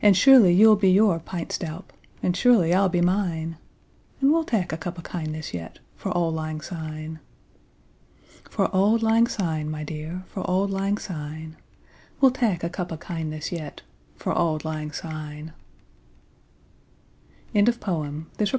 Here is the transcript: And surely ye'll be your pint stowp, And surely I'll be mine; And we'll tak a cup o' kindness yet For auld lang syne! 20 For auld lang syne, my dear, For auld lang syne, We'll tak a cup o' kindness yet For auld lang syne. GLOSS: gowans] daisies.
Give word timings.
And 0.00 0.16
surely 0.16 0.54
ye'll 0.54 0.74
be 0.74 0.90
your 0.90 1.18
pint 1.20 1.50
stowp, 1.52 1.90
And 2.22 2.34
surely 2.34 2.72
I'll 2.72 2.88
be 2.88 3.02
mine; 3.02 3.58
And 4.22 4.32
we'll 4.32 4.42
tak 4.44 4.72
a 4.72 4.78
cup 4.78 4.98
o' 4.98 5.02
kindness 5.02 5.52
yet 5.52 5.80
For 5.96 6.10
auld 6.16 6.34
lang 6.34 6.62
syne! 6.62 7.20
20 8.44 8.48
For 8.50 8.74
auld 8.74 9.02
lang 9.02 9.26
syne, 9.26 9.70
my 9.70 9.84
dear, 9.84 10.24
For 10.28 10.40
auld 10.48 10.70
lang 10.70 10.96
syne, 10.96 11.56
We'll 12.22 12.30
tak 12.30 12.64
a 12.64 12.70
cup 12.70 12.90
o' 12.90 12.96
kindness 12.96 13.52
yet 13.52 13.82
For 14.16 14.32
auld 14.32 14.64
lang 14.64 14.92
syne. 14.92 15.52
GLOSS: 17.52 17.76
gowans] 17.76 18.24
daisies. 18.38 18.52